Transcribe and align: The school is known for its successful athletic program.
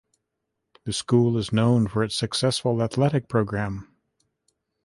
The 0.85 0.93
school 0.93 1.37
is 1.37 1.53
known 1.53 1.87
for 1.87 2.03
its 2.03 2.15
successful 2.15 2.81
athletic 2.81 3.29
program. 3.29 3.95